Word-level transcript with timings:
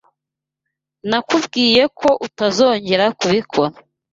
Nakubwiye 1.09 1.83
ko 1.99 2.09
utazongera 2.27 3.05
kubikora. 3.19 3.73